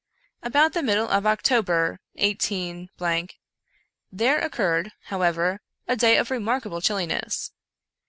[0.41, 3.35] About the middle of October, i8—,
[4.21, 7.51] there occurred, however, a day of remarkable chilliness.